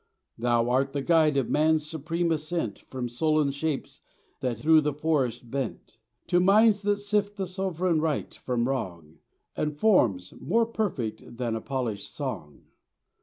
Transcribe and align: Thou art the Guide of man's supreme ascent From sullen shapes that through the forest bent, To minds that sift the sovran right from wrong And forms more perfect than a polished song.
Thou 0.39 0.67
art 0.67 0.93
the 0.93 1.03
Guide 1.03 1.37
of 1.37 1.47
man's 1.51 1.85
supreme 1.87 2.31
ascent 2.31 2.85
From 2.89 3.07
sullen 3.07 3.51
shapes 3.51 4.01
that 4.39 4.57
through 4.57 4.81
the 4.81 4.95
forest 4.95 5.51
bent, 5.51 5.99
To 6.25 6.39
minds 6.39 6.81
that 6.81 6.97
sift 6.97 7.35
the 7.35 7.45
sovran 7.45 8.01
right 8.01 8.33
from 8.33 8.67
wrong 8.67 9.19
And 9.55 9.77
forms 9.77 10.33
more 10.41 10.65
perfect 10.65 11.37
than 11.37 11.55
a 11.55 11.61
polished 11.61 12.11
song. 12.11 12.63